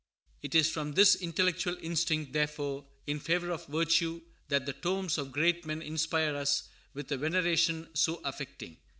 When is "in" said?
3.05-3.19